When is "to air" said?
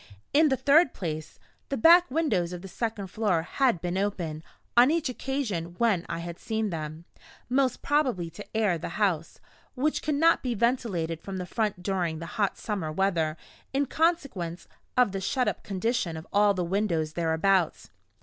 8.31-8.79